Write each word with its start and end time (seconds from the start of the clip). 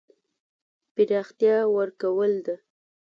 پراختیا 0.93 1.57
ورکول 1.75 2.33
ده. 2.45 2.55